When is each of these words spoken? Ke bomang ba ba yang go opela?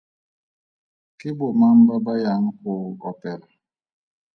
Ke 1.17 1.29
bomang 1.37 1.79
ba 1.87 1.95
ba 2.05 2.13
yang 2.23 2.45
go 2.61 2.73
opela? 3.09 3.47